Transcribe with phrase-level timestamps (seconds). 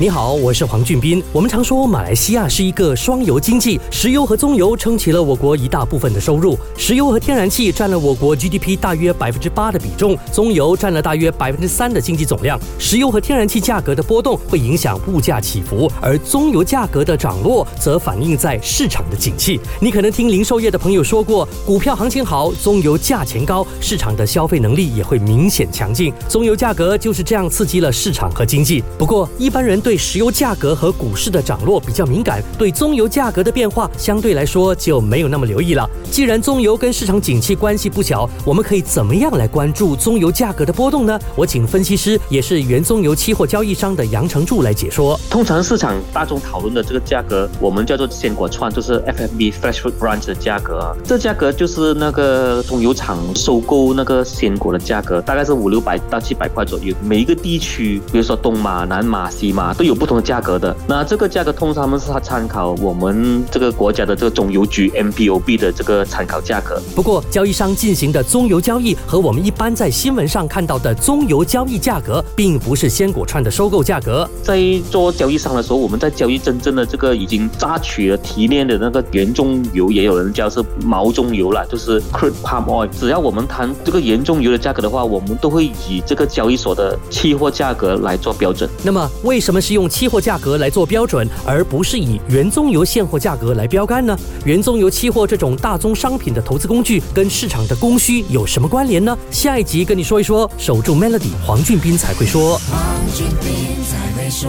[0.00, 1.20] 你好，我是黄俊斌。
[1.32, 6.56] 我们常说马来西亚是一个双油经济，石油和棕油撑起了我国一大部分的收入。
[6.76, 12.56] 石油和天然气占了我国 GDP 大约百分之八的比重，棕油占了大约百分之三的经济总量。
[12.78, 19.58] 石油和天然气价格的波动会影响物价起伏，而棕油价格的涨落则反映在市场的景气。
[19.80, 26.14] 你可能听零售业的朋友说过，股票行情好，棕油价钱高，市场的消费能力也会明显强劲。
[26.28, 28.80] 棕油价格就是这样刺激了市场和经济。
[28.96, 29.82] 不过一般人。
[29.88, 35.88] 对石油价格和股市的涨落比较敏感，对棕油价格的变化相对来说就没有那么留意了。
[36.10, 41.18] 既然棕油跟市场景气关系不小，我们可以怎么样来关注棕油价格的波动呢？
[41.34, 45.18] 我请分析师，也是原棕油期货交易商的杨成柱来解说。
[45.30, 50.92] 通常市场大众讨论的这个价格，我们叫做鲜果串，就是 FFB Fresh Fruit Branch 的价格啊。
[51.02, 56.94] 这价格就是那个棕油厂收购那个鲜果的价格，大概是五六百到七百块左右。
[57.02, 59.74] 每一个地区，比如说东马、南马、西马。
[59.78, 66.82] 都有不同的价格的，那这个价格通常们是他参考我们这个国家的这个中油局 MPOB 的这个参考价格。
[66.96, 74.28] 不过，交易商进行的棕油交易和我们一般在新闻上看到的棕油交易价格，并不是鲜果串的收购价格。
[74.42, 82.88] 在做交易商的时候，我们在交易真正的这个已经榨取了提炼的那个原棕油，也有人叫是毛棕油了，就是 crude palm oil。
[82.98, 88.68] 只要我们谈这个原棕油的价格的话，我们都会以这个交易所的期货价格来做标准。
[88.82, 89.60] 那么，为什么？
[89.68, 94.18] 是用期货价格来做标准，而不是以原棕油现货价格来标杆呢？
[94.46, 99.14] 原棕油期货这种大宗商品的投资工具跟市场的供需有什么关联呢？
[99.30, 100.50] 下一集跟你说一说。
[100.56, 102.56] 守住 Melody，黄俊斌才会说。
[102.70, 104.48] 黄俊斌才会说